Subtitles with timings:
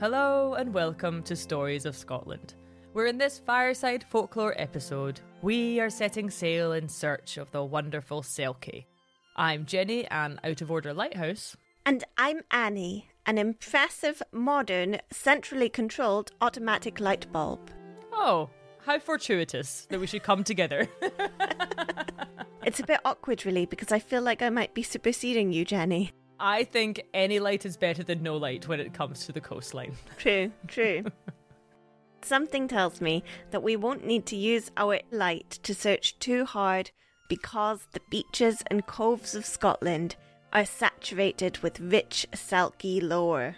[0.00, 2.54] Hello and welcome to Stories of Scotland.
[2.92, 8.22] Where in this fireside folklore episode, we are setting sail in search of the wonderful
[8.22, 8.84] Selkie.
[9.34, 11.56] I'm Jenny, an out of order lighthouse.
[11.84, 17.68] And I'm Annie, an impressive, modern, centrally controlled automatic light bulb.
[18.12, 18.50] Oh,
[18.86, 20.88] how fortuitous that we should come together.
[22.64, 26.12] it's a bit awkward, really, because I feel like I might be superseding you, Jenny.
[26.40, 29.92] I think any light is better than no light when it comes to the coastline.
[30.18, 31.04] True, true.
[32.22, 36.90] Something tells me that we won't need to use our light to search too hard
[37.28, 40.16] because the beaches and coves of Scotland
[40.52, 43.56] are saturated with rich Selkie lore.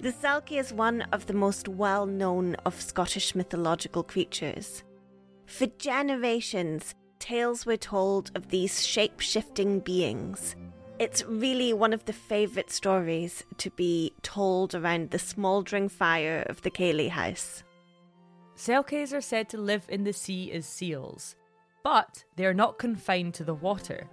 [0.00, 4.82] The Selkie is one of the most well known of Scottish mythological creatures.
[5.46, 10.56] For generations, tales were told of these shape shifting beings
[10.98, 16.62] it's really one of the favourite stories to be told around the smouldering fire of
[16.62, 17.64] the ceilidh house.
[18.56, 21.34] Selkies are said to live in the sea as seals,
[21.82, 24.08] but they are not confined to the water.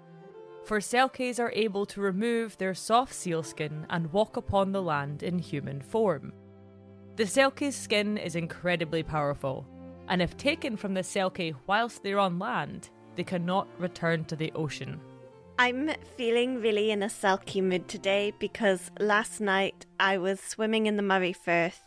[0.64, 5.38] For Selkies are able to remove their soft sealskin and walk upon the land in
[5.38, 6.34] human form.
[7.16, 9.68] The Selkie's skin is incredibly powerful,
[10.08, 14.52] and if taken from the Selkie whilst they're on land, they cannot return to the
[14.54, 15.00] ocean.
[15.58, 20.98] I'm feeling really in a Selkie mood today because last night I was swimming in
[20.98, 21.82] the Moray Firth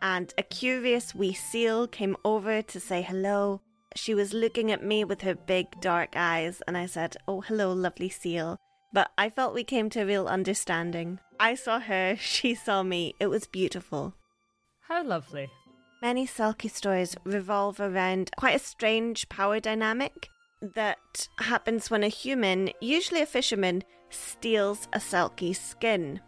[0.00, 3.60] and a curious wee seal came over to say hello.
[3.96, 7.72] She was looking at me with her big dark eyes and I said, Oh, hello,
[7.72, 8.58] lovely seal.
[8.92, 11.18] But I felt we came to a real understanding.
[11.40, 13.14] I saw her, she saw me.
[13.18, 14.14] It was beautiful.
[14.88, 15.50] How lovely.
[16.02, 20.28] Many Selkie stories revolve around quite a strange power dynamic
[20.60, 26.20] that happens when a human, usually a fisherman, steals a selkie skin.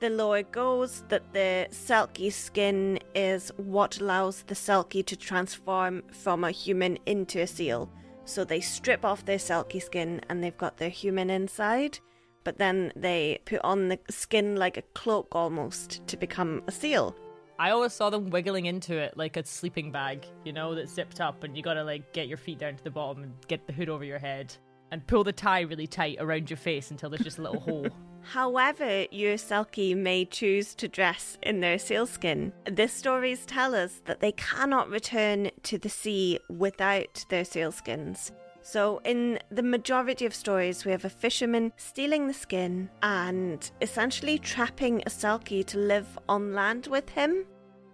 [0.00, 6.44] The lore goes that the selkie skin is what allows the selkie to transform from
[6.44, 7.90] a human into a seal.
[8.24, 11.98] So they strip off their selkie skin and they've got their human inside,
[12.44, 17.16] but then they put on the skin like a cloak almost to become a seal.
[17.60, 21.20] I always saw them wiggling into it like a sleeping bag, you know, that's zipped
[21.20, 23.72] up, and you gotta like get your feet down to the bottom and get the
[23.72, 24.54] hood over your head
[24.92, 27.88] and pull the tie really tight around your face until there's just a little hole.
[28.22, 34.20] However, your Selkie may choose to dress in their sealskin, the stories tell us that
[34.20, 38.32] they cannot return to the sea without their sealskins.
[38.70, 44.38] So, in the majority of stories, we have a fisherman stealing the skin and essentially
[44.38, 47.46] trapping a Selkie to live on land with him.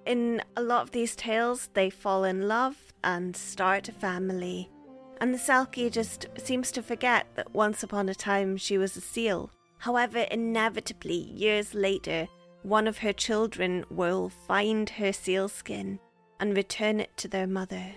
[0.05, 2.75] In a lot of these tales, they fall in love
[3.05, 4.69] and start a family.
[5.21, 9.01] And the Selkie just seems to forget that once upon a time she was a
[9.01, 9.53] seal.
[9.79, 12.27] However, inevitably, years later,
[12.65, 16.01] one of her children will find her sealskin
[16.41, 17.93] and return it to their mother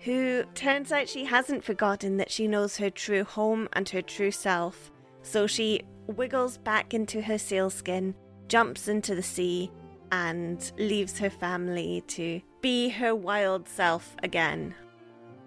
[0.00, 4.30] who turns out she hasn't forgotten that she knows her true home and her true
[4.30, 4.90] self.
[5.22, 8.14] So she wiggles back into her sealskin,
[8.48, 9.70] jumps into the sea,
[10.10, 14.74] and leaves her family to be her wild self again.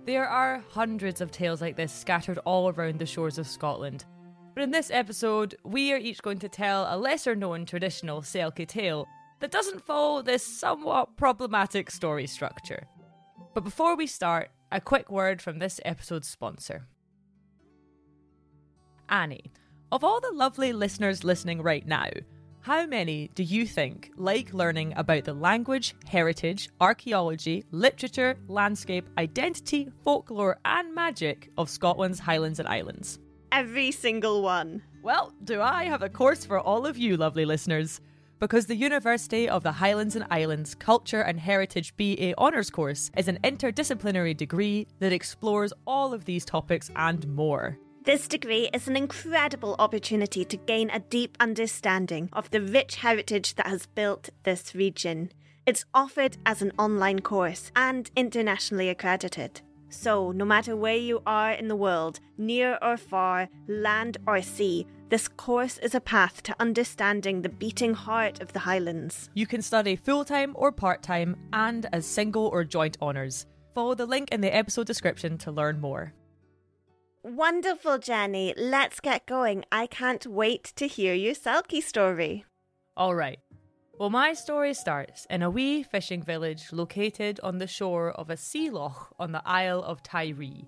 [0.05, 4.05] There are hundreds of tales like this scattered all around the shores of Scotland.
[4.53, 8.67] But in this episode, we are each going to tell a lesser known traditional Selkie
[8.67, 9.07] tale
[9.39, 12.87] that doesn't follow this somewhat problematic story structure.
[13.53, 16.87] But before we start, a quick word from this episode's sponsor.
[19.09, 19.51] Annie,
[19.91, 22.09] of all the lovely listeners listening right now,
[22.61, 29.89] how many do you think like learning about the language, heritage, archaeology, literature, landscape, identity,
[30.03, 33.19] folklore, and magic of Scotland's Highlands and Islands?
[33.51, 34.81] Every single one.
[35.03, 37.99] Well, do I have a course for all of you, lovely listeners?
[38.41, 43.27] Because the University of the Highlands and Islands Culture and Heritage BA Honours course is
[43.27, 47.77] an interdisciplinary degree that explores all of these topics and more.
[48.03, 53.53] This degree is an incredible opportunity to gain a deep understanding of the rich heritage
[53.55, 55.31] that has built this region.
[55.67, 59.61] It's offered as an online course and internationally accredited.
[59.89, 64.87] So, no matter where you are in the world, near or far, land or sea,
[65.11, 69.29] this course is a path to understanding the beating heart of the Highlands.
[69.33, 73.45] You can study full time or part time and as single or joint honours.
[73.75, 76.13] Follow the link in the episode description to learn more.
[77.23, 78.53] Wonderful, Jenny.
[78.55, 79.65] Let's get going.
[79.69, 82.45] I can't wait to hear your Selkie story.
[82.95, 83.39] All right.
[83.99, 88.37] Well, my story starts in a wee fishing village located on the shore of a
[88.37, 90.67] sea loch on the Isle of Tiree,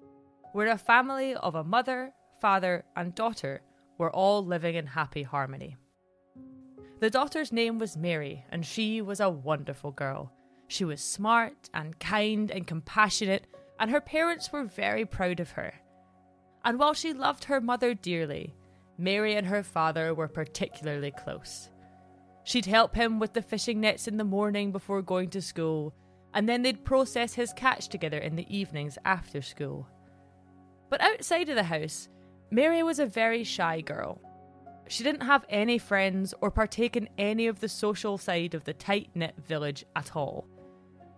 [0.52, 2.12] where a family of a mother,
[2.42, 3.62] father, and daughter
[3.98, 5.78] were all living in happy harmony.
[7.00, 10.32] The daughter's name was Mary, and she was a wonderful girl.
[10.68, 13.48] She was smart and kind and compassionate,
[13.80, 15.74] and her parents were very proud of her.
[16.64, 18.56] And while she loved her mother dearly,
[18.98, 21.70] Mary and her father were particularly close.
[22.46, 25.94] She'd help him with the fishing nets in the morning before going to school,
[26.34, 29.88] and then they'd process his catch together in the evenings after school.
[30.90, 32.10] But outside of the house,
[32.54, 34.22] Mary was a very shy girl.
[34.88, 38.76] She didn't have any friends or partake in any of the social side of the
[38.76, 40.48] tight knit village at all.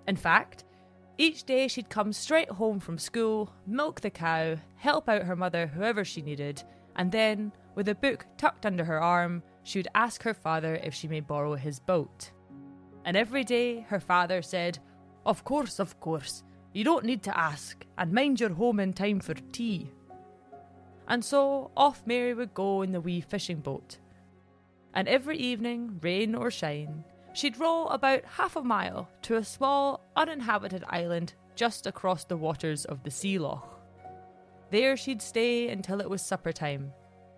[0.07, 0.63] In fact,
[1.17, 5.67] each day she'd come straight home from school, milk the cow, help out her mother
[5.67, 6.63] whoever she needed,
[6.95, 10.93] and then, with a book tucked under her arm, she would ask her father if
[10.93, 12.31] she may borrow his boat.
[13.03, 14.79] And every day her father said,
[15.25, 19.19] Of course, of course, you don't need to ask, and mind you're home in time
[19.19, 19.91] for tea.
[21.07, 23.99] And so off Mary would go in the wee fishing boat.
[24.93, 27.03] And every evening, rain or shine,
[27.33, 32.85] she'd row about half a mile to a small, uninhabited island just across the waters
[32.85, 33.79] of the sea loch.
[34.71, 36.91] There she'd stay until it was supper time,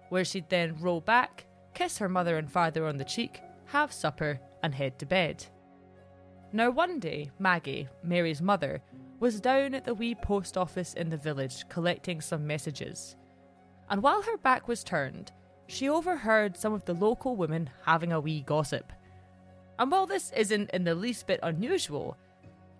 [0.09, 4.39] where she'd then row back, kiss her mother and father on the cheek, have supper,
[4.63, 5.45] and head to bed.
[6.53, 8.81] Now, one day, Maggie, Mary's mother,
[9.19, 13.16] was down at the wee post office in the village collecting some messages.
[13.89, 15.31] And while her back was turned,
[15.67, 18.91] she overheard some of the local women having a wee gossip.
[19.79, 22.17] And while this isn't in the least bit unusual,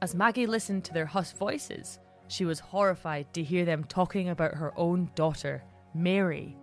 [0.02, 4.56] as Maggie listened to their hushed voices, she was horrified to hear them talking about
[4.56, 5.64] her own daughter,
[5.94, 6.58] Mary.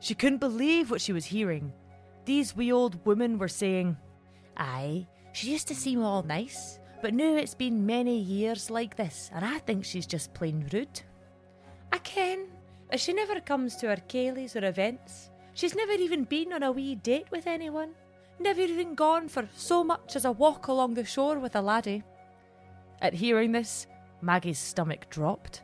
[0.00, 1.72] She couldn't believe what she was hearing.
[2.24, 3.96] These wee old women were saying,
[4.56, 9.30] Aye, she used to seem all nice, but now it's been many years like this,
[9.34, 11.02] and I think she's just plain rude.
[11.92, 12.48] I ken,
[12.92, 15.30] as she never comes to our ceilidhs or events.
[15.54, 17.94] She's never even been on a wee date with anyone,
[18.38, 22.04] never even gone for so much as a walk along the shore with a laddie.
[23.00, 23.86] At hearing this,
[24.20, 25.62] Maggie's stomach dropped,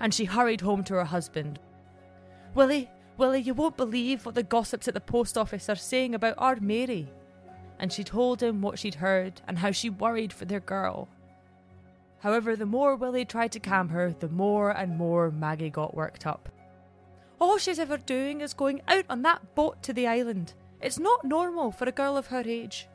[0.00, 1.60] and she hurried home to her husband.
[2.54, 6.34] Willie, Willie, you won't believe what the gossips at the post office are saying about
[6.38, 7.12] our Mary.
[7.78, 11.08] And she told him what she'd heard and how she worried for their girl.
[12.20, 16.26] However, the more Willie tried to calm her, the more and more Maggie got worked
[16.26, 16.48] up.
[17.40, 20.52] All she's ever doing is going out on that boat to the island.
[20.82, 22.86] It's not normal for a girl of her age.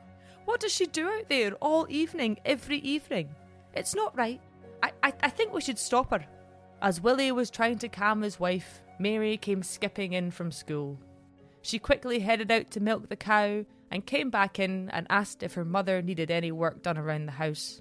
[0.44, 3.34] What does she do out there all evening, every evening?
[3.74, 4.40] It's not right.
[4.82, 6.24] I, I, I think we should stop her.
[6.80, 11.00] As Willie was trying to calm his wife, Mary came skipping in from school.
[11.62, 15.54] She quickly headed out to milk the cow and came back in and asked if
[15.54, 17.80] her mother needed any work done around the house.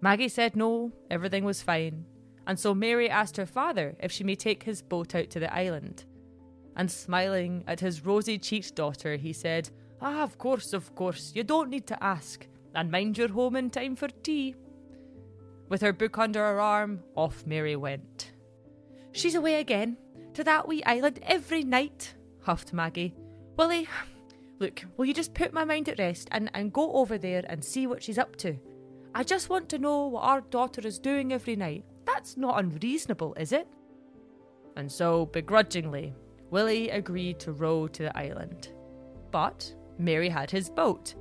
[0.00, 2.06] Maggie said no, everything was fine,
[2.46, 5.54] and so Mary asked her father if she may take his boat out to the
[5.54, 6.04] island.
[6.76, 11.44] And smiling at his rosy cheeked daughter, he said, Ah, of course, of course, you
[11.44, 14.56] don't need to ask, and mind you're home in time for tea.
[15.68, 18.32] With her book under her arm, off Mary went.
[19.12, 19.96] She's away again,
[20.34, 23.14] to that wee island every night, huffed Maggie.
[23.56, 23.86] Willie,
[24.58, 27.64] look, will you just put my mind at rest and, and go over there and
[27.64, 28.56] see what she's up to?
[29.14, 31.84] I just want to know what our daughter is doing every night.
[32.04, 33.66] That's not unreasonable, is it?
[34.76, 36.14] And so, begrudgingly,
[36.50, 38.70] Willie agreed to row to the island.
[39.30, 41.14] But Mary had his boat,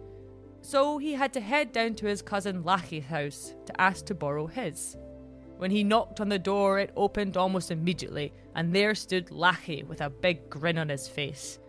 [0.62, 4.48] so he had to head down to his cousin Lachie's house to ask to borrow
[4.48, 4.98] his.
[5.58, 10.02] When he knocked on the door, it opened almost immediately, and there stood Lachie with
[10.02, 11.60] a big grin on his face.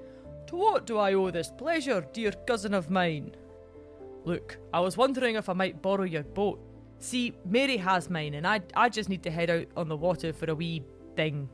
[0.47, 3.35] To what do I owe this pleasure, dear cousin of mine?
[4.25, 6.61] Look, I was wondering if I might borrow your boat.
[7.03, 10.33] See, Mary has mine, and I, I just need to head out on the water
[10.33, 10.85] for a wee
[11.17, 11.49] thing.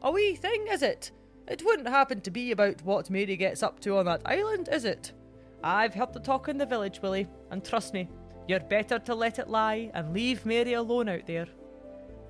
[0.00, 1.10] A wee thing, is it?
[1.48, 4.84] It wouldn't happen to be about what Mary gets up to on that island, is
[4.84, 5.12] it?
[5.64, 8.08] I've helped the talk in the village, Willie, and trust me,
[8.46, 11.48] you're better to let it lie and leave Mary alone out there.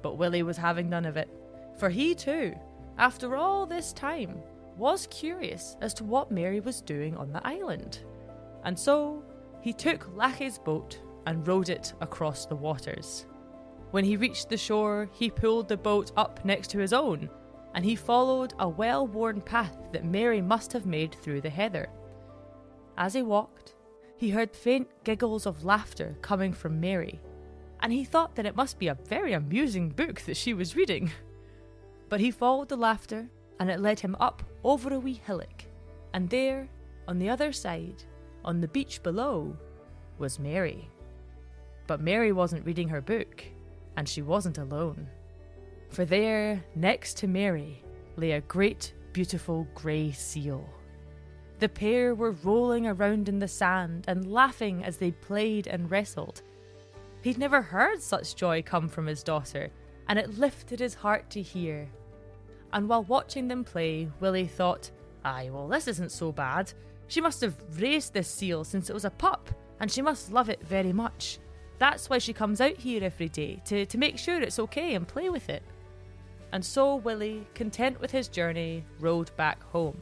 [0.00, 1.28] But Willie was having none of it,
[1.78, 2.54] for he too,
[2.96, 4.40] after all this time,
[4.78, 7.98] was curious as to what Mary was doing on the island.
[8.64, 9.22] And so
[9.60, 13.26] he took Lachie's boat and rowed it across the waters.
[13.90, 17.28] When he reached the shore, he pulled the boat up next to his own,
[17.74, 21.88] and he followed a well worn path that Mary must have made through the heather.
[22.96, 23.74] As he walked,
[24.16, 27.20] he heard faint giggles of laughter coming from Mary,
[27.80, 31.10] and he thought that it must be a very amusing book that she was reading.
[32.08, 33.28] But he followed the laughter,
[33.58, 35.64] and it led him up over a wee hillock,
[36.14, 36.68] and there,
[37.08, 38.04] on the other side,
[38.44, 39.56] on the beach below,
[40.18, 40.88] was Mary.
[41.86, 43.44] But Mary wasn't reading her book,
[43.96, 45.08] and she wasn't alone.
[45.90, 47.82] For there, next to Mary,
[48.16, 50.68] lay a great, beautiful grey seal.
[51.58, 56.42] The pair were rolling around in the sand and laughing as they played and wrestled.
[57.22, 59.70] He'd never heard such joy come from his daughter,
[60.08, 61.88] and it lifted his heart to hear.
[62.72, 64.90] And while watching them play, Willie thought,
[65.24, 66.72] Aye, well, this isn't so bad.
[67.08, 69.50] She must have raised this seal since it was a pup,
[69.80, 71.38] and she must love it very much.
[71.78, 75.06] That's why she comes out here every day, to, to make sure it's okay and
[75.06, 75.62] play with it.
[76.52, 80.00] And so Willie, content with his journey, rowed back home.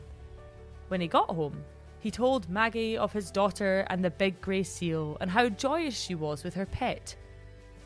[0.89, 1.65] When he got home,
[1.99, 6.15] he told Maggie of his daughter and the big grey seal and how joyous she
[6.15, 7.17] was with her pet.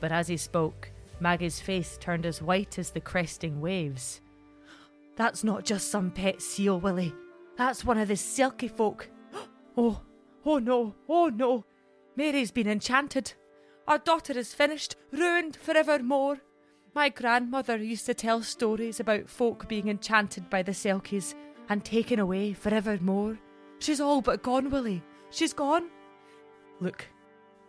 [0.01, 0.91] But as he spoke,
[1.21, 4.21] Maggie's face turned as white as the cresting waves.
[5.17, 7.15] That's not just some pet seal, Willie.
[7.57, 9.09] That's one of the Selkie folk.
[9.81, 10.01] Oh,
[10.45, 11.65] oh no, oh no.
[12.17, 13.35] Mary's been enchanted.
[13.89, 16.43] Our daughter is finished, ruined forevermore.
[16.95, 21.35] My grandmother used to tell stories about folk being enchanted by the Selkies
[21.71, 23.39] and taken away forevermore.
[23.79, 25.03] She's all but gone, Willie.
[25.31, 25.89] She's gone.
[26.81, 27.07] Look,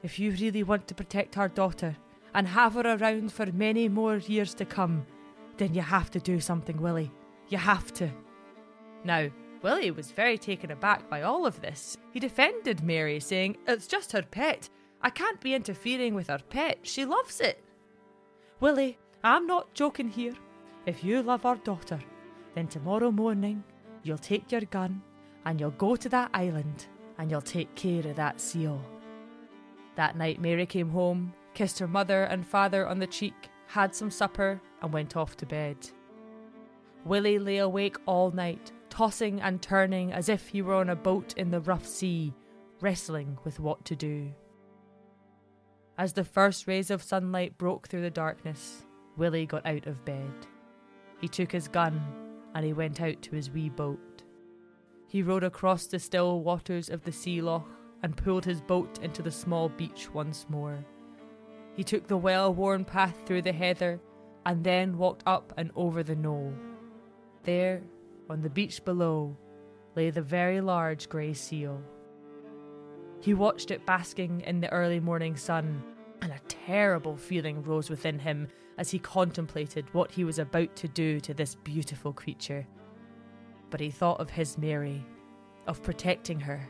[0.03, 1.95] if you really want to protect our daughter
[2.33, 5.05] and have her around for many more years to come,
[5.55, 7.13] then you have to do something, Willie.
[7.47, 8.11] You have to.
[9.05, 9.29] Now,
[9.61, 11.95] Willie was very taken aback by all of this.
[12.11, 14.67] He defended Mary, saying, It's just her pet.
[15.01, 16.79] I can't be interfering with her pet.
[16.83, 17.63] She loves it.
[18.59, 20.33] Willie, I'm not joking here.
[20.85, 21.99] If you love our daughter,
[22.55, 23.63] then tomorrow morning
[24.03, 25.01] you'll take your gun
[25.45, 26.87] and you'll go to that island
[27.17, 28.81] and you'll take care of that seal.
[29.95, 34.11] That night, Mary came home, kissed her mother and father on the cheek, had some
[34.11, 35.77] supper, and went off to bed.
[37.05, 41.33] Willie lay awake all night, tossing and turning as if he were on a boat
[41.37, 42.33] in the rough sea,
[42.81, 44.33] wrestling with what to do.
[45.99, 48.85] As the first rays of sunlight broke through the darkness,
[49.17, 50.31] Willie got out of bed.
[51.19, 52.01] He took his gun
[52.55, 54.23] and he went out to his wee boat.
[55.09, 57.67] He rowed across the still waters of the sea loch
[58.01, 60.85] and pulled his boat into the small beach once more.
[61.75, 63.99] He took the well worn path through the heather
[64.45, 66.53] and then walked up and over the knoll.
[67.43, 67.81] There,
[68.29, 69.35] on the beach below,
[69.97, 71.83] lay the very large grey seal.
[73.21, 75.83] He watched it basking in the early morning sun,
[76.21, 78.47] and a terrible feeling rose within him
[78.77, 82.65] as he contemplated what he was about to do to this beautiful creature.
[83.69, 85.05] But he thought of his Mary,
[85.67, 86.67] of protecting her.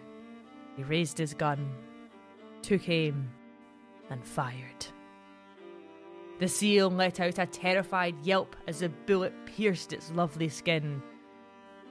[0.76, 1.72] He raised his gun,
[2.62, 3.30] took aim,
[4.10, 4.88] and fired.
[6.40, 11.04] The seal let out a terrified yelp as the bullet pierced its lovely skin.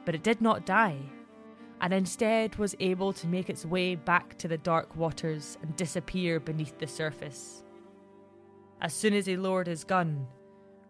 [0.05, 0.99] But it did not die
[1.81, 6.41] and instead was able to make its way back to the dark waters and disappear
[6.41, 7.63] beneath the surface.
[8.81, 10.27] As soon as he lowered his gun,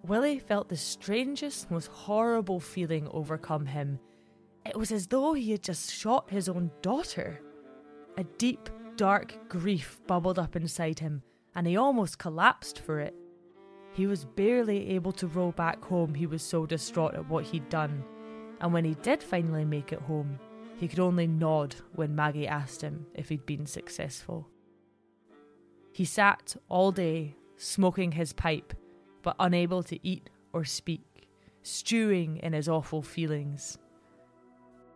[0.06, 3.98] Willie felt the strangest, most horrible feeling overcome him.
[4.64, 7.40] It was as though he had just shot his own daughter.
[8.16, 11.22] A deep, dark grief bubbled up inside him,
[11.54, 13.14] and he almost collapsed for it.
[13.92, 17.68] He was barely able to row back home, he was so distraught at what he'd
[17.68, 18.04] done.
[18.60, 20.38] And when he did finally make it home,
[20.78, 24.48] he could only nod when Maggie asked him if he'd been successful.
[25.92, 28.72] He sat all day, smoking his pipe,
[29.22, 31.28] but unable to eat or speak,
[31.62, 33.76] stewing in his awful feelings.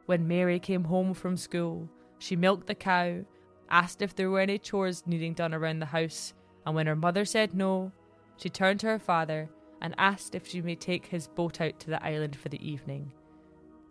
[0.07, 3.25] When Mary came home from school, she milked the cow,
[3.69, 6.35] asked if there were any chores needing done around the house,
[6.65, 7.91] and when her mother said no,
[8.37, 11.91] she turned to her father and asked if she may take his boat out to
[11.91, 13.12] the island for the evening.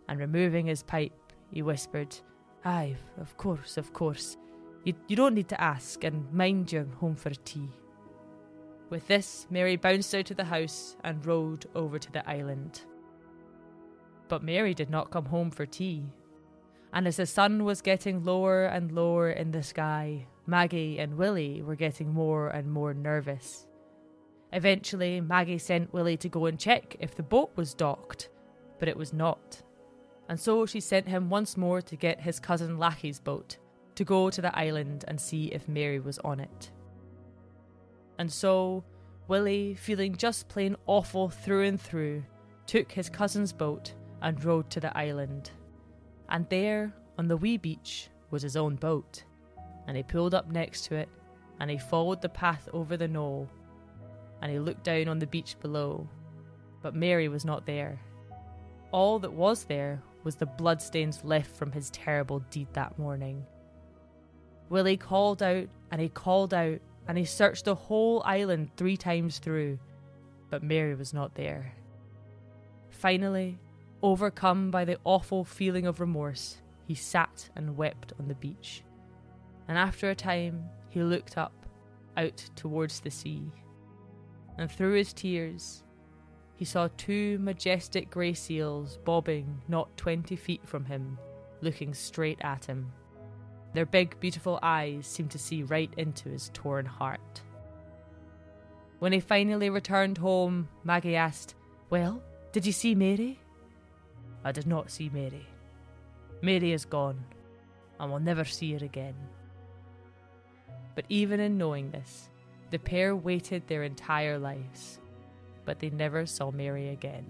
[0.08, 1.12] And removing his pipe,
[1.52, 2.16] he whispered.
[2.64, 4.36] Aye, of course, of course.
[4.84, 7.68] You, you don't need to ask, and mind you're home for tea.
[8.90, 12.82] With this, Mary bounced out of the house and rowed over to the island.
[14.28, 16.04] But Mary did not come home for tea.
[16.92, 21.62] And as the sun was getting lower and lower in the sky, Maggie and Willie
[21.62, 23.66] were getting more and more nervous.
[24.52, 28.28] Eventually, Maggie sent Willie to go and check if the boat was docked,
[28.78, 29.62] but it was not
[30.32, 33.58] and so she sent him once more to get his cousin Lachie's boat
[33.96, 36.70] to go to the island and see if Mary was on it.
[38.18, 38.82] And so,
[39.28, 42.24] Willie, feeling just plain awful through and through,
[42.66, 45.50] took his cousin's boat and rowed to the island.
[46.30, 49.24] And there, on the wee beach, was his own boat.
[49.86, 51.10] And he pulled up next to it,
[51.60, 53.50] and he followed the path over the knoll,
[54.40, 56.08] and he looked down on the beach below.
[56.80, 58.00] But Mary was not there.
[58.92, 63.44] All that was there was the bloodstains left from his terrible deed that morning.
[64.68, 69.38] Willie called out and he called out and he searched the whole island three times
[69.38, 69.78] through,
[70.50, 71.74] but Mary was not there.
[72.90, 73.58] Finally,
[74.02, 78.82] overcome by the awful feeling of remorse, he sat and wept on the beach.
[79.68, 81.66] And after a time, he looked up,
[82.16, 83.50] out towards the sea.
[84.58, 85.82] And through his tears,
[86.56, 91.18] he saw two majestic grey seals bobbing not twenty feet from him,
[91.60, 92.92] looking straight at him.
[93.74, 97.40] Their big, beautiful eyes seemed to see right into his torn heart.
[98.98, 101.54] When he finally returned home, Maggie asked,
[101.90, 103.40] Well, did you see Mary?
[104.44, 105.46] I did not see Mary.
[106.42, 107.24] Mary is gone,
[107.98, 109.14] and will never see her again.
[110.94, 112.28] But even in knowing this,
[112.70, 114.98] the pair waited their entire lives,
[115.64, 117.24] but they never saw Mary again.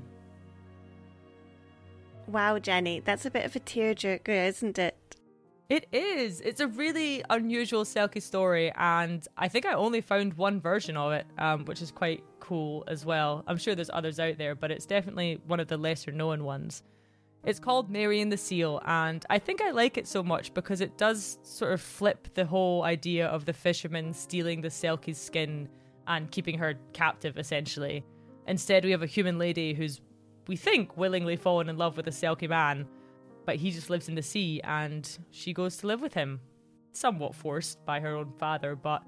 [2.27, 4.97] Wow, Jenny, that's a bit of a tearjerker, isn't it?
[5.69, 6.41] It is.
[6.43, 11.13] It's a really unusual Selkie story, and I think I only found one version of
[11.13, 13.43] it, um, which is quite cool as well.
[13.47, 16.83] I'm sure there's others out there, but it's definitely one of the lesser known ones.
[17.45, 20.81] It's called Mary and the Seal, and I think I like it so much because
[20.81, 25.69] it does sort of flip the whole idea of the fisherman stealing the Selkie's skin
[26.07, 28.05] and keeping her captive, essentially.
[28.47, 30.01] Instead, we have a human lady who's,
[30.47, 32.87] we think, willingly fallen in love with a Selkie man
[33.45, 36.41] but he just lives in the sea and she goes to live with him.
[36.93, 39.03] Somewhat forced by her own father, but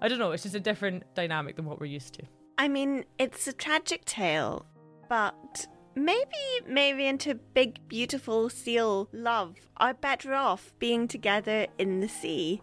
[0.00, 2.22] I don't know, it's just a different dynamic than what we're used to.
[2.58, 4.66] I mean, it's a tragic tale,
[5.08, 6.26] but maybe
[6.66, 12.60] Mary and her big, beautiful seal love are better off being together in the sea.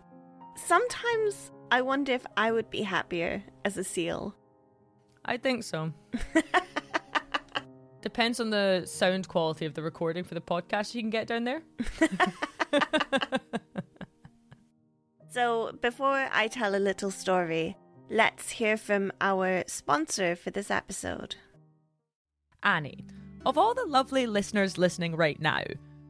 [0.56, 4.36] Sometimes I wonder if I would be happier as a seal.
[5.26, 5.92] I think so.
[8.02, 11.44] Depends on the sound quality of the recording for the podcast you can get down
[11.44, 11.64] there.
[15.30, 17.76] so, before I tell a little story,
[18.10, 21.36] let's hear from our sponsor for this episode.
[22.62, 23.06] Annie,
[23.46, 25.64] of all the lovely listeners listening right now,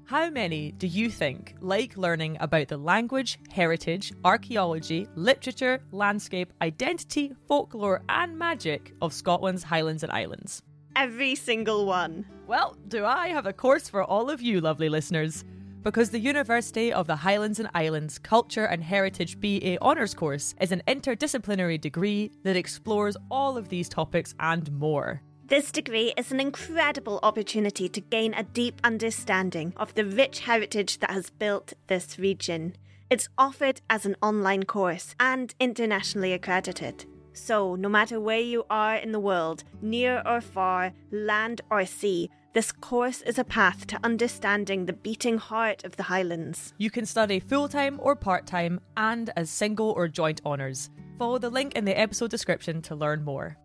[0.07, 7.33] how many do you think like learning about the language, heritage, archaeology, literature, landscape, identity,
[7.47, 10.61] folklore, and magic of Scotland's Highlands and Islands?
[10.95, 12.23] Every single one.
[12.45, 15.43] Well, do I have a course for all of you, lovely listeners?
[15.81, 20.71] Because the University of the Highlands and Islands Culture and Heritage BA Honours course is
[20.71, 25.23] an interdisciplinary degree that explores all of these topics and more.
[25.47, 30.97] This degree is an incredible opportunity to gain a deep understanding of the rich heritage
[30.99, 32.75] that has built this region.
[33.11, 37.05] It's offered as an online course and internationally accredited.
[37.33, 42.31] So, no matter where you are in the world, near or far, land or sea,
[42.53, 46.73] this course is a path to understanding the beating heart of the Highlands.
[46.79, 50.89] You can study full time or part time and as single or joint honours.
[51.19, 53.57] Follow the link in the episode description to learn more.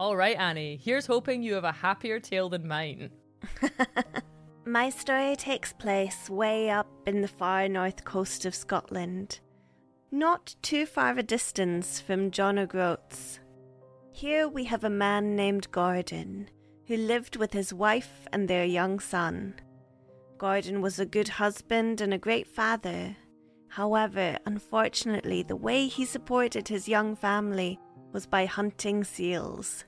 [0.00, 3.10] All right, Annie, here's hoping you have a happier tale than mine.
[4.66, 9.38] My story takes place way up in the far north coast of Scotland
[10.12, 13.38] not too far a distance from John O'Groats.
[14.10, 16.50] Here we have a man named Gordon,
[16.86, 19.54] who lived with his wife and their young son.
[20.36, 23.16] Gordon was a good husband and a great father.
[23.68, 27.78] However, unfortunately, the way he supported his young family
[28.12, 29.84] was by hunting seals.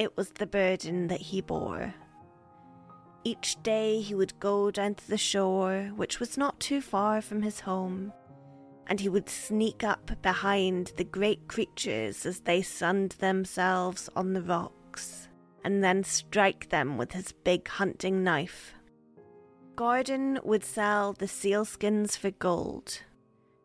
[0.00, 1.94] It was the burden that he bore.
[3.22, 7.42] Each day he would go down to the shore, which was not too far from
[7.42, 8.12] his home
[8.90, 14.42] and he would sneak up behind the great creatures as they sunned themselves on the
[14.42, 15.28] rocks,
[15.64, 18.74] and then strike them with his big hunting knife.
[19.76, 23.00] Gordon would sell the sealskins for gold.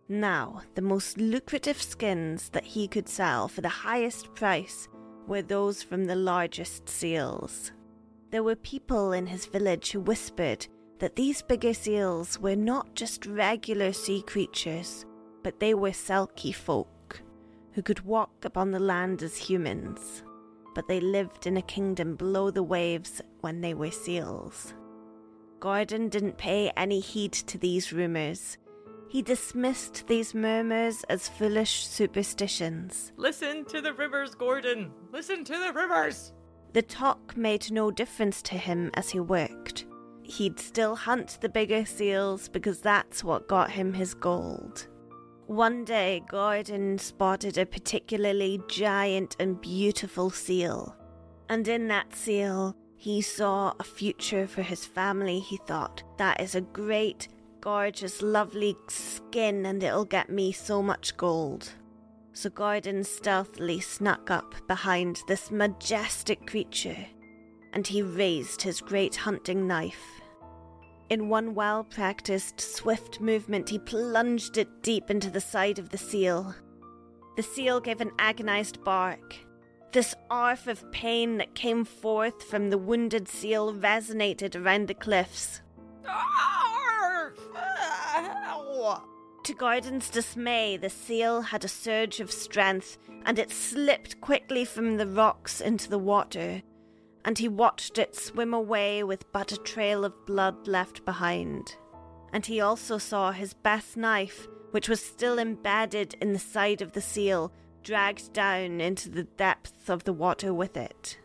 [0.08, 4.88] Now, the most lucrative skins that he could sell for the highest price
[5.28, 7.72] were those from the largest seals.
[8.32, 10.68] There were people in his village who whispered
[11.00, 15.06] that these bigger seals were not just regular sea creatures,
[15.44, 16.90] but they were Selkie folk
[17.76, 20.24] who could walk upon the land as humans,
[20.74, 24.74] but they lived in a kingdom below the waves when they were seals.
[25.60, 28.58] Gordon didn't pay any heed to these rumours.
[29.08, 33.13] He dismissed these murmurs as foolish superstitions.
[33.18, 34.91] Listen to the rivers, Gordon!
[35.12, 36.34] Listen to the rivers!
[36.74, 39.86] The talk made no difference to him as he worked.
[40.24, 44.88] He'd still hunt the bigger seals because that's what got him his gold.
[45.48, 50.96] One day, Gordon spotted a particularly giant and beautiful seal.
[51.48, 55.39] And in that seal, he saw a future for his family.
[55.39, 57.28] He thought, that is a great,
[57.65, 61.67] gorgeous, lovely skin, and it'll get me so much gold.
[62.32, 67.08] So Gordon stealthily snuck up behind this majestic creature,
[67.73, 70.21] and he raised his great hunting knife.
[71.10, 75.97] In one well practiced, swift movement, he plunged it deep into the side of the
[75.97, 76.54] seal.
[77.36, 79.38] The seal gave an agonized bark.
[79.91, 85.62] This arf of pain that came forth from the wounded seal resonated around the cliffs.
[86.08, 86.64] Ah!
[89.45, 94.98] To Gordon's dismay, the seal had a surge of strength and it slipped quickly from
[94.98, 96.63] the rocks into the water,
[97.24, 101.76] and he watched it swim away with but a trail of blood left behind.
[102.34, 106.93] And he also saw his best knife, which was still embedded in the side of
[106.93, 107.52] the seal,
[107.84, 111.19] dragged down into the depths of the water with it.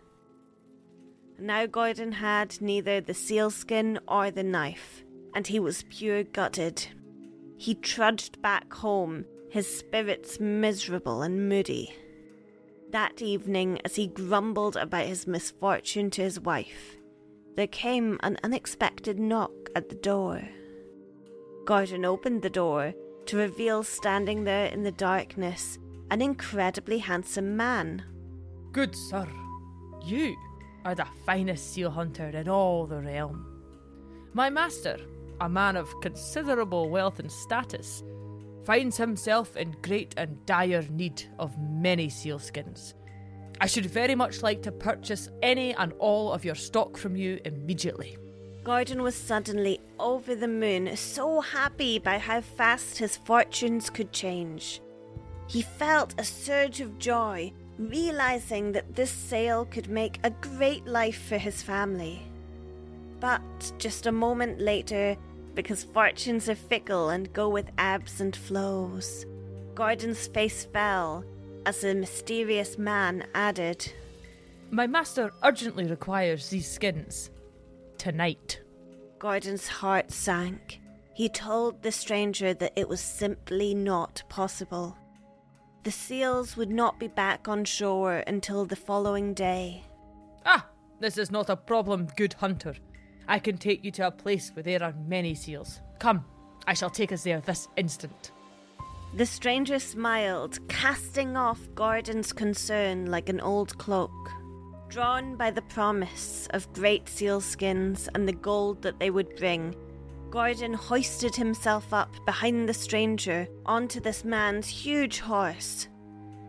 [1.38, 6.86] Now Gordon had neither the sealskin or the knife, and he was pure gutted.
[7.60, 11.94] He trudged back home, his spirits miserable and moody.
[12.88, 16.96] That evening, as he grumbled about his misfortune to his wife,
[17.56, 20.40] there came an unexpected knock at the door.
[21.66, 22.94] Gordon opened the door
[23.26, 25.78] to reveal standing there in the darkness
[26.10, 28.02] an incredibly handsome man.
[28.72, 29.28] Good sir,
[30.02, 30.34] you
[30.86, 33.44] are the finest seal hunter in all the realm.
[34.32, 34.96] My master,
[35.40, 38.02] a man of considerable wealth and status,
[38.64, 42.94] finds himself in great and dire need of many sealskins.
[43.60, 47.40] I should very much like to purchase any and all of your stock from you
[47.44, 48.16] immediately.
[48.64, 54.80] Gordon was suddenly over the moon, so happy by how fast his fortunes could change.
[55.46, 61.22] He felt a surge of joy, realizing that this sale could make a great life
[61.22, 62.22] for his family.
[63.18, 65.16] But just a moment later,
[65.54, 69.26] because fortunes are fickle and go with ebbs and flows,
[69.74, 71.24] Gordon's face fell
[71.66, 73.92] as the mysterious man added,
[74.70, 77.30] My master urgently requires these skins.
[77.98, 78.60] Tonight.
[79.18, 80.80] Gordon's heart sank.
[81.14, 84.96] He told the stranger that it was simply not possible.
[85.82, 89.84] The seals would not be back on shore until the following day.
[90.46, 90.66] Ah,
[90.98, 92.74] this is not a problem, good hunter.
[93.30, 95.78] I can take you to a place where there are many seals.
[96.00, 96.24] Come,
[96.66, 98.32] I shall take us there this instant.
[99.14, 104.10] The stranger smiled, casting off Gordon's concern like an old cloak.
[104.88, 109.76] Drawn by the promise of great sealskins and the gold that they would bring,
[110.30, 115.86] Gordon hoisted himself up behind the stranger onto this man's huge horse,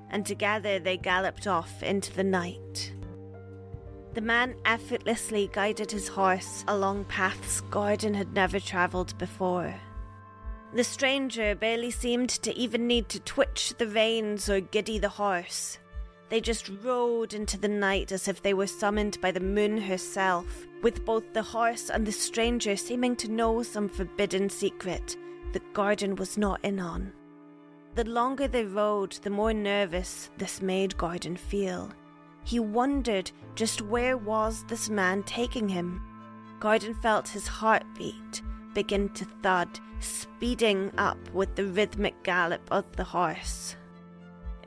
[0.10, 2.92] and together they galloped off into the night.
[4.14, 9.74] The man effortlessly guided his horse along paths Gordon had never travelled before.
[10.74, 15.80] The stranger barely seemed to even need to twitch the reins or giddy the horse.
[16.28, 20.66] They just rode into the night as if they were summoned by the moon herself,
[20.82, 25.16] with both the horse and the stranger seeming to know some forbidden secret
[25.54, 27.12] that Gordon was not in on.
[27.96, 31.92] The longer they rode, the more nervous this made Gordon feel.
[32.44, 36.02] He wondered just where was this man taking him.
[36.60, 38.42] Gordon felt his heartbeat
[38.74, 43.76] begin to thud, speeding up with the rhythmic gallop of the horse.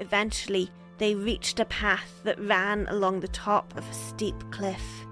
[0.00, 5.06] Eventually, they reached a path that ran along the top of a steep cliff.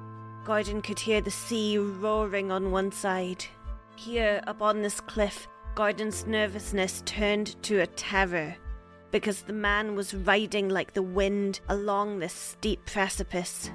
[0.44, 3.44] Gordon could hear the sea roaring on one side.
[3.96, 8.56] Here, upon this cliff, Gordon's nervousness turned to a terror
[9.12, 13.70] because the man was riding like the wind along this steep precipice.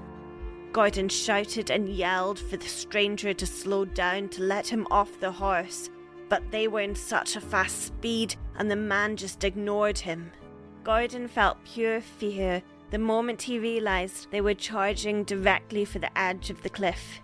[0.73, 5.31] Gordon shouted and yelled for the stranger to slow down to let him off the
[5.31, 5.89] horse,
[6.27, 10.31] but they were in such a fast speed and the man just ignored him.
[10.83, 16.49] Gordon felt pure fear the moment he realized they were charging directly for the edge
[16.49, 17.21] of the cliff.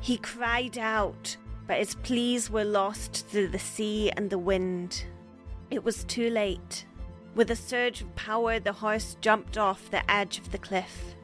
[0.00, 5.04] He cried out, but his pleas were lost to the sea and the wind.
[5.74, 6.86] It was too late.
[7.34, 11.16] With a surge of power, the horse jumped off the edge of the cliff.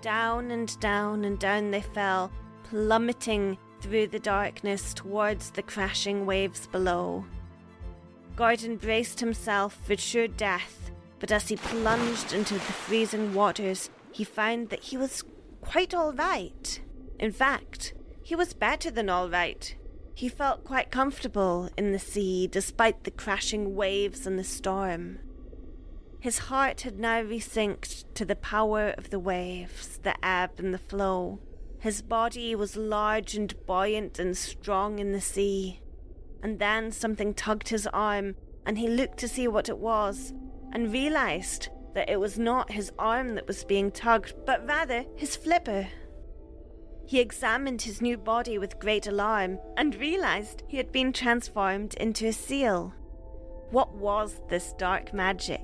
[0.00, 2.30] Down and down and down they fell,
[2.62, 7.24] plummeting through the darkness towards the crashing waves below.
[8.36, 14.22] Gordon braced himself for sure death, but as he plunged into the freezing waters, he
[14.22, 15.24] found that he was
[15.62, 16.80] quite all right.
[17.18, 17.92] In fact,
[18.22, 19.74] he was better than all right.
[20.18, 25.20] He felt quite comfortable in the sea despite the crashing waves and the storm.
[26.18, 30.78] His heart had now resynced to the power of the waves, the ebb and the
[30.78, 31.38] flow.
[31.78, 35.82] His body was large and buoyant and strong in the sea.
[36.42, 38.34] And then something tugged his arm,
[38.66, 40.34] and he looked to see what it was,
[40.72, 45.36] and realized that it was not his arm that was being tugged, but rather his
[45.36, 45.86] flipper.
[47.08, 52.26] He examined his new body with great alarm and realized he had been transformed into
[52.26, 52.92] a seal.
[53.70, 55.62] What was this dark magic?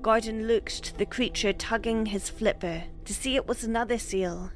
[0.00, 4.50] Gordon looked to the creature tugging his flipper to see it was another seal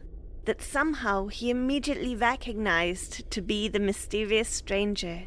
[0.46, 5.24] that somehow he immediately recognized to be the mysterious stranger.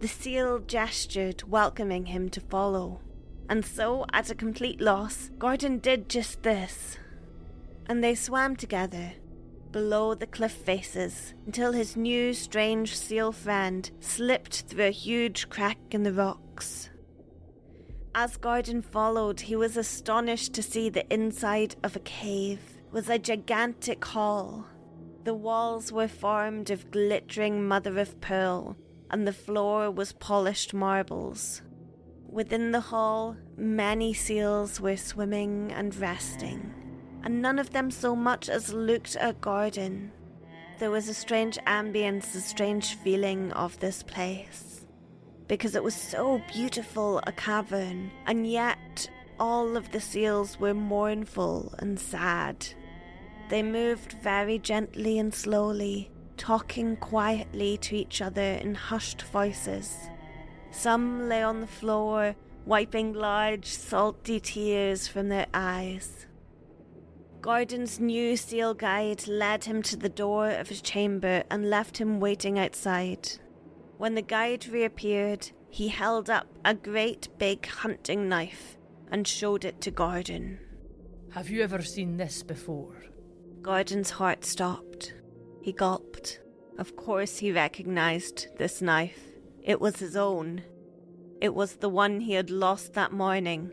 [0.00, 3.00] The seal gestured, welcoming him to follow.
[3.48, 6.98] And so, at a complete loss, Gordon did just this
[7.86, 9.12] and they swam together
[9.74, 15.78] below the cliff faces until his new strange seal friend slipped through a huge crack
[15.90, 16.90] in the rocks.
[18.14, 22.60] As Gordon followed, he was astonished to see the inside of a cave
[22.92, 24.64] was a gigantic hall.
[25.24, 28.76] The walls were formed of glittering mother of pearl,
[29.10, 31.62] and the floor was polished marbles.
[32.28, 36.83] Within the hall, many seals were swimming and resting
[37.24, 40.12] and none of them so much as looked at Gordon.
[40.78, 44.84] There was a strange ambience, a strange feeling of this place.
[45.48, 49.08] Because it was so beautiful a cavern, and yet
[49.40, 52.66] all of the seals were mournful and sad.
[53.48, 59.96] They moved very gently and slowly, talking quietly to each other in hushed voices.
[60.70, 66.26] Some lay on the floor, wiping large, salty tears from their eyes.
[67.44, 72.18] Gordon's new seal guide led him to the door of his chamber and left him
[72.18, 73.28] waiting outside.
[73.98, 78.78] When the guide reappeared, he held up a great big hunting knife
[79.10, 80.58] and showed it to Gordon.
[81.32, 83.04] Have you ever seen this before?
[83.60, 85.12] Gordon's heart stopped.
[85.60, 86.40] He gulped.
[86.78, 89.20] Of course, he recognized this knife.
[89.62, 90.62] It was his own.
[91.42, 93.70] It was the one he had lost that morning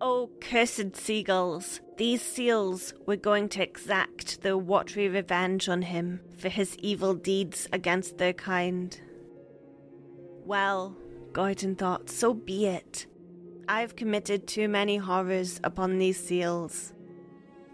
[0.00, 1.80] Oh, cursed seagulls!
[1.98, 7.68] These seals were going to exact their watery revenge on him for his evil deeds
[7.72, 8.98] against their kind.
[10.46, 10.96] Well,
[11.32, 13.06] Gordon thought, so be it.
[13.68, 16.94] I've committed too many horrors upon these seals.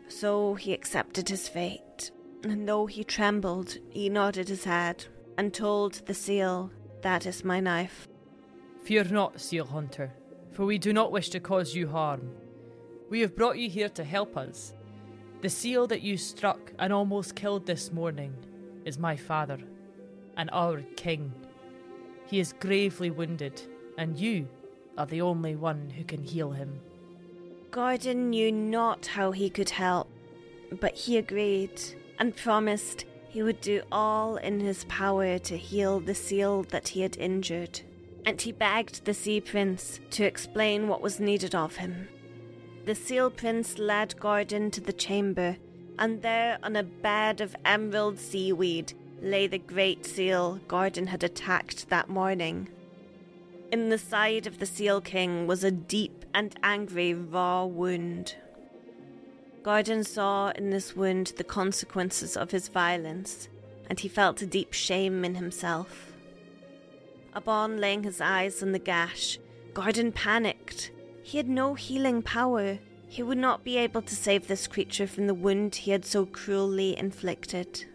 [0.09, 2.11] So he accepted his fate,
[2.43, 5.05] and though he trembled, he nodded his head
[5.39, 8.09] and told the seal, That is my knife.
[8.83, 10.13] Fear not, seal hunter
[10.55, 12.31] for we do not wish to cause you harm.
[13.11, 14.75] We have brought you here to help us.
[15.40, 18.35] The seal that you struck and almost killed this morning
[18.85, 19.59] is my father,
[20.37, 21.33] and our king.
[22.27, 23.61] He is gravely wounded,
[23.99, 24.49] and you
[24.97, 26.81] are the only one who can heal him.
[27.71, 30.09] Gordon knew not how he could help,
[30.81, 31.81] but he agreed
[32.19, 37.01] and promised he would do all in his power to heal the seal that he
[37.01, 37.81] had injured
[38.27, 42.09] and he begged the Sea Prince to explain what was needed of him.
[42.85, 45.57] The Seal Prince led Gordon to the chamber,
[45.99, 48.92] and there, on a bed of emerald seaweed,
[49.23, 52.68] lay the great seal Gordon had attacked that morning.
[53.73, 58.37] In the side of the Seal King was a deep and angry raw wound.
[59.62, 63.49] Gordon saw in this wound the consequences of his violence,
[63.88, 66.12] and he felt a deep shame in himself.
[67.33, 69.38] Upon laying his eyes on the gash,
[69.73, 70.90] Gordon panicked.
[71.25, 72.79] He had no healing power.
[73.09, 76.27] He would not be able to save this creature from the wound he had so
[76.27, 77.87] cruelly inflicted.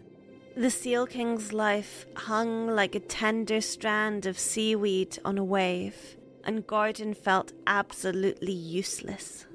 [0.56, 6.66] The Seal King's life hung like a tender strand of seaweed on a wave, and
[6.66, 9.46] Gordon felt absolutely useless.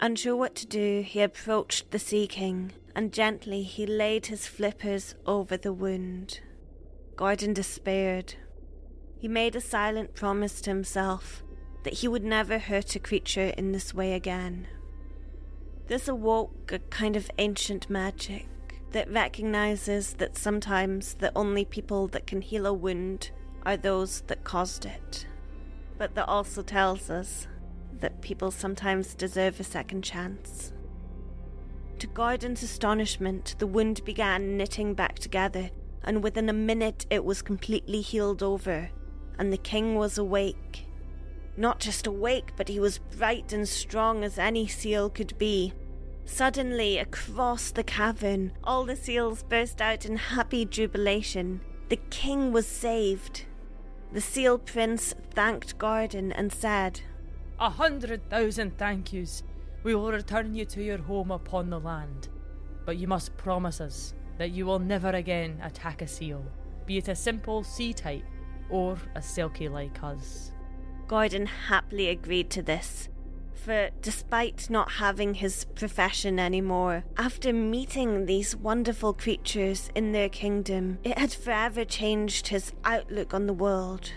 [0.00, 5.14] Unsure what to do, he approached the Sea King, and gently he laid his flippers
[5.24, 6.40] over the wound.
[7.16, 8.34] Gordon despaired,
[9.16, 11.42] he made a silent promise to himself
[11.88, 14.66] that he would never hurt a creature in this way again.
[15.86, 18.46] This awoke a kind of ancient magic
[18.90, 23.30] that recognizes that sometimes the only people that can heal a wound
[23.64, 25.26] are those that caused it,
[25.96, 27.48] but that also tells us
[28.00, 30.74] that people sometimes deserve a second chance.
[32.00, 35.70] To Gordon's astonishment, the wound began knitting back together,
[36.04, 38.90] and within a minute it was completely healed over
[39.38, 40.84] and the king was awake.
[41.58, 45.72] Not just awake, but he was bright and strong as any seal could be.
[46.24, 51.60] Suddenly, across the cavern, all the seals burst out in happy jubilation.
[51.88, 53.46] The king was saved.
[54.12, 57.00] The seal prince thanked Gordon and said,
[57.58, 59.42] A hundred thousand thank yous.
[59.82, 62.28] We will return you to your home upon the land.
[62.86, 66.44] But you must promise us that you will never again attack a seal,
[66.86, 68.22] be it a simple sea type
[68.70, 70.52] or a Selkie like us.
[71.08, 73.08] Gordon happily agreed to this,
[73.54, 80.98] For despite not having his profession anymore, after meeting these wonderful creatures in their kingdom,
[81.02, 84.12] it had forever changed his outlook on the world.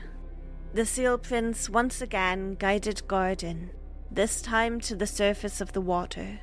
[0.74, 3.72] The Seal Prince once again guided Gordon,
[4.12, 6.42] this time to the surface of the water,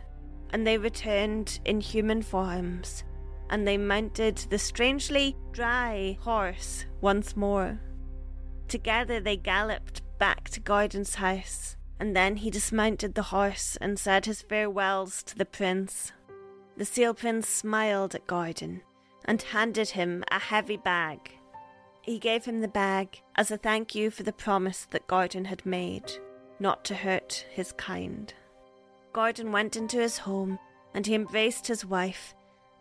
[0.50, 3.04] and they returned in human forms,
[3.50, 7.80] and they mounted the strangely dry horse once more.
[8.66, 14.26] Together they galloped back to Gordon's house, and then he dismounted the horse and said
[14.26, 16.12] his farewells to the prince.
[16.76, 18.82] The Seal Prince smiled at Gordon
[19.24, 21.32] and handed him a heavy bag.
[22.02, 25.66] He gave him the bag as a thank you for the promise that Gordon had
[25.66, 26.10] made,
[26.58, 28.32] not to hurt his kind.
[29.12, 30.58] Gordon went into his home
[30.94, 32.34] and he embraced his wife.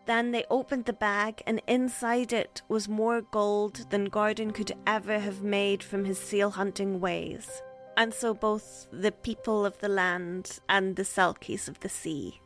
[0.08, 5.20] Then they opened the bag, and inside it was more gold than Gordon could ever
[5.20, 7.62] have made from his seal hunting ways.
[7.98, 12.39] And so both the people of the land and the Selkies of the sea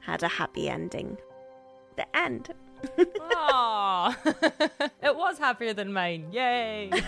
[0.00, 1.16] had a happy ending.
[1.96, 2.52] The end.
[2.98, 4.16] Aww.
[5.02, 6.32] it was happier than mine.
[6.32, 6.90] Yay.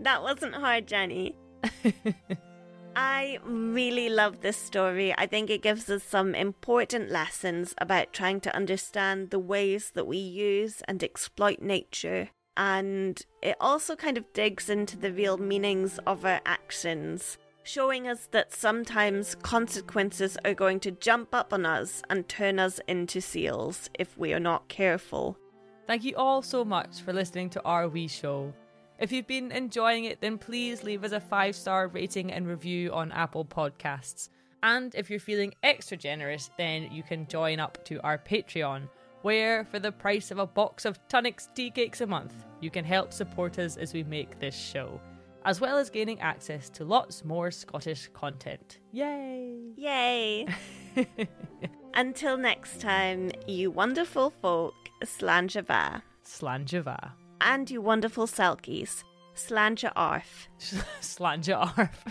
[0.00, 1.36] that wasn't hard, Jenny.
[2.96, 5.14] I really love this story.
[5.16, 10.06] I think it gives us some important lessons about trying to understand the ways that
[10.06, 12.30] we use and exploit nature.
[12.56, 18.28] And it also kind of digs into the real meanings of our actions, showing us
[18.32, 23.88] that sometimes consequences are going to jump up on us and turn us into seals
[23.98, 25.38] if we are not careful.
[25.86, 28.52] Thank you all so much for listening to our wee show.
[29.00, 32.92] If you've been enjoying it, then please leave us a five star rating and review
[32.92, 34.28] on Apple Podcasts.
[34.62, 38.90] And if you're feeling extra generous, then you can join up to our Patreon,
[39.22, 42.84] where, for the price of a box of Tunnock's tea cakes a month, you can
[42.84, 45.00] help support us as we make this show,
[45.46, 48.80] as well as gaining access to lots more Scottish content.
[48.92, 49.72] Yay!
[49.76, 50.46] Yay!
[51.94, 56.02] Until next time, you wonderful folk, Slàinte mhath.
[56.22, 59.04] Slanjava and you wonderful Selkies.
[59.34, 60.48] Slanja Arf.
[61.00, 62.04] Slanja Arf.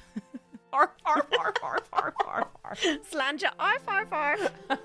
[0.73, 2.79] arf, arf, arf, arf, arf, arf, arf.
[3.11, 4.51] Slanja Arf, arf, arf.